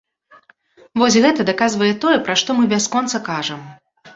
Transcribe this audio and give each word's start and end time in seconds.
Вось 1.01 1.17
гэта 1.27 1.45
даказвае 1.51 1.91
тое, 2.07 2.15
пра 2.25 2.35
што 2.43 2.49
мы 2.61 2.67
бясконца 2.73 3.25
кажам. 3.33 3.61